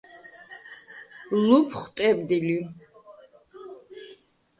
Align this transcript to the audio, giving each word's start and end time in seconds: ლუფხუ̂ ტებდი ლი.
ლუფხუ̂ 1.47 1.87
ტებდი 1.95 2.37
ლი. 2.47 2.59